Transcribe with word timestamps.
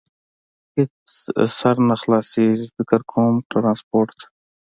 هېڅ 0.75 0.93
سر 1.57 1.75
نه 1.89 1.95
خلاصېږي، 2.01 2.67
فکر 2.75 2.99
کوم، 3.11 3.33
ترانسپورټ 3.51 4.09
ته. 4.19 4.25